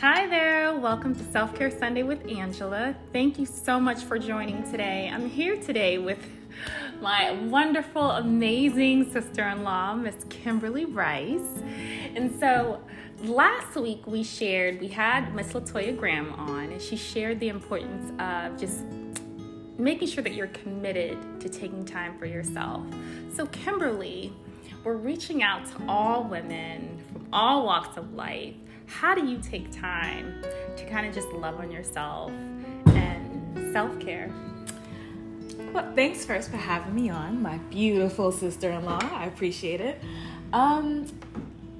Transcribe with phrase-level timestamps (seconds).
[0.00, 2.94] Hi there, welcome to Self Care Sunday with Angela.
[3.12, 5.10] Thank you so much for joining today.
[5.12, 6.24] I'm here today with
[7.00, 11.64] my wonderful, amazing sister in law, Miss Kimberly Bryce.
[12.14, 12.80] And so
[13.24, 18.12] last week we shared, we had Miss Latoya Graham on, and she shared the importance
[18.20, 18.84] of just
[19.78, 22.86] making sure that you're committed to taking time for yourself.
[23.34, 24.32] So, Kimberly,
[24.84, 28.54] we're reaching out to all women from all walks of life.
[28.88, 30.42] How do you take time
[30.76, 32.32] to kind of just love on yourself
[32.86, 34.30] and self care?
[35.72, 38.98] Well, thanks first for having me on, my beautiful sister in law.
[39.02, 40.00] I appreciate it.
[40.52, 41.06] Um,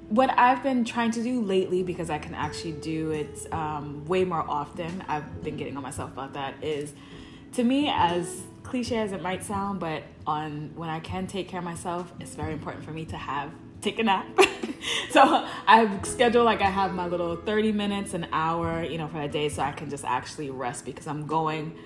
[0.09, 4.23] what I've been trying to do lately, because I can actually do it um, way
[4.23, 6.93] more often, I've been getting on myself about that, is
[7.53, 11.59] to me, as cliche as it might sound, but on when I can take care
[11.59, 14.27] of myself, it's very important for me to have take a nap.
[15.11, 15.21] so
[15.67, 19.27] I schedule like I have my little 30 minutes, an hour, you know, for a
[19.27, 21.77] day so I can just actually rest because I'm going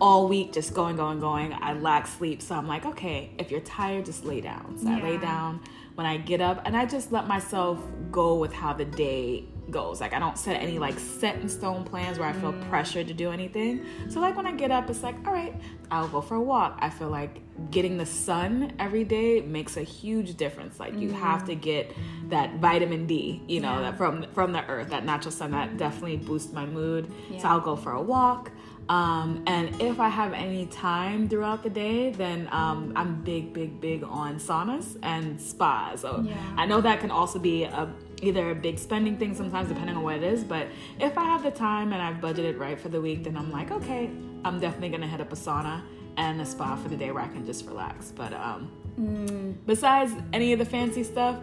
[0.00, 1.52] all week just going, going, going.
[1.52, 2.40] I lack sleep.
[2.42, 4.78] So I'm like, okay, if you're tired, just lay down.
[4.78, 4.96] So yeah.
[4.96, 5.60] I lay down
[5.94, 7.78] when I get up and I just let myself
[8.10, 10.00] go with how the day goes.
[10.00, 12.68] Like I don't set any like set in stone plans where I feel mm.
[12.68, 13.84] pressured to do anything.
[14.08, 15.54] So like when I get up, it's like, all right,
[15.90, 16.78] I'll go for a walk.
[16.80, 17.40] I feel like
[17.70, 20.80] getting the sun every day makes a huge difference.
[20.80, 21.20] Like you mm.
[21.20, 21.94] have to get
[22.28, 23.90] that vitamin D, you know, yeah.
[23.90, 27.12] that from from the earth, that natural sun that definitely boosts my mood.
[27.30, 27.38] Yeah.
[27.38, 28.50] So I'll go for a walk.
[28.90, 33.80] Um, and if I have any time throughout the day, then um, I'm big, big,
[33.80, 36.00] big on saunas and spas.
[36.00, 36.34] So yeah.
[36.56, 37.88] I know that can also be a,
[38.20, 40.42] either a big spending thing sometimes, depending on what it is.
[40.42, 40.66] But
[40.98, 43.70] if I have the time and I've budgeted right for the week, then I'm like,
[43.70, 44.10] okay,
[44.44, 45.82] I'm definitely gonna hit up a sauna
[46.16, 48.10] and a spa for the day where I can just relax.
[48.10, 49.54] But um, mm.
[49.66, 51.36] besides any of the fancy stuff,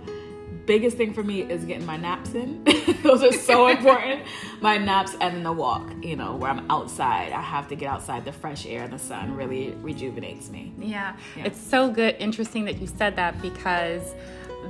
[0.68, 2.64] biggest thing for me is getting my naps in.
[3.04, 4.24] Those are so important.
[4.62, 7.32] My naps and the walk, you know, where I'm outside.
[7.32, 8.26] I have to get outside.
[8.26, 10.74] The fresh air and the sun really rejuvenates me.
[10.80, 11.16] Yeah.
[11.36, 11.46] yeah.
[11.46, 14.14] It's so good, interesting that you said that because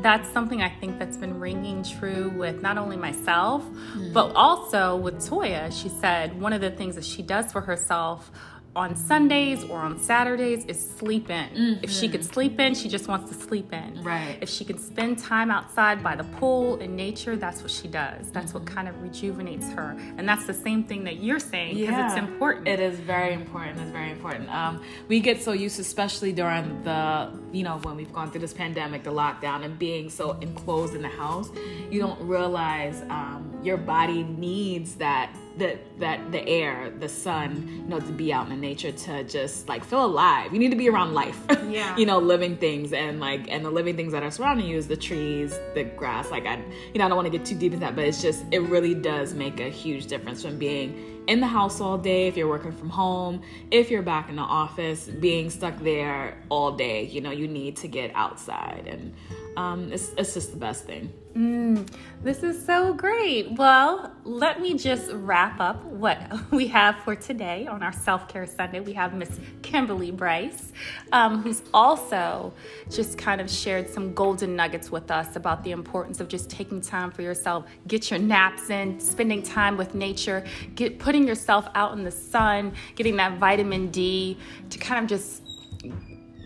[0.02, 4.14] that's something I think that's been ringing true with not only myself, mm-hmm.
[4.14, 5.72] but also with Toya.
[5.72, 8.32] She said one of the things that she does for herself
[8.78, 11.50] on Sundays or on Saturdays is sleep in.
[11.50, 11.84] Mm-hmm.
[11.84, 14.04] If she could sleep in, she just wants to sleep in.
[14.04, 14.38] Right.
[14.40, 18.30] If she can spend time outside by the pool in nature, that's what she does.
[18.30, 18.66] That's mm-hmm.
[18.66, 19.98] what kind of rejuvenates her.
[20.18, 22.08] And that's the same thing that you're saying because yeah.
[22.08, 22.68] it's important.
[22.68, 23.80] It is very important.
[23.80, 24.54] It's very important.
[24.54, 28.54] Um, we get so used, especially during the, you know, when we've gone through this
[28.54, 31.50] pandemic, the lockdown, and being so enclosed in the house,
[31.90, 37.90] you don't realize um, your body needs that the that the air, the sun, you
[37.90, 40.54] know, to be out in the nature to just like feel alive.
[40.54, 41.40] You need to be around life.
[41.68, 41.98] Yeah.
[41.98, 44.88] you know, living things and like and the living things that are surrounding you is
[44.88, 46.32] the trees, the grass.
[46.32, 46.56] Like I
[46.94, 48.60] you know, I don't want to get too deep into that, but it's just it
[48.60, 52.48] really does make a huge difference from being in the house all day if you're
[52.48, 57.20] working from home, if you're back in the office, being stuck there all day, you
[57.20, 59.14] know, you need to get outside and
[59.58, 61.12] um, it's, it's just the best thing.
[61.38, 61.88] Mm,
[62.24, 63.52] this is so great.
[63.54, 66.20] Well, let me just wrap up what
[66.52, 68.80] we have for today on our Self Care Sunday.
[68.80, 70.72] We have Miss Kimberly Bryce,
[71.12, 72.54] um, who's also
[72.90, 76.82] just kind of shared some golden nuggets with us about the importance of just taking
[76.82, 77.66] time for yourself.
[77.88, 80.44] Get your naps in, spending time with nature,
[80.76, 84.38] get putting yourself out in the sun, getting that vitamin D
[84.70, 85.44] to kind of just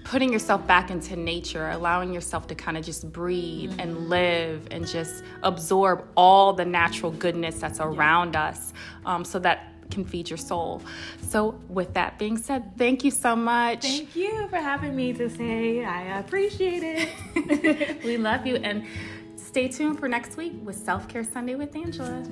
[0.04, 3.80] putting yourself back into nature, allowing yourself to kind of just breathe mm-hmm.
[3.80, 8.46] and live and just absorb all the natural goodness that's around yeah.
[8.46, 8.74] us
[9.06, 10.82] um, so that can feed your soul.
[11.30, 13.82] So, with that being said, thank you so much.
[13.82, 15.84] Thank you for having me to say.
[15.84, 18.04] I appreciate it.
[18.04, 18.56] we love you.
[18.56, 18.86] And
[19.36, 22.24] stay tuned for next week with Self Care Sunday with Angela.